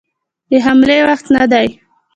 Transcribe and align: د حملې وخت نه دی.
د 0.49 0.51
حملې 0.65 0.97
وخت 1.07 1.25
نه 1.35 1.43
دی. 1.51 1.67